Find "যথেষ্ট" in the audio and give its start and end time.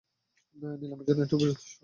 1.43-1.71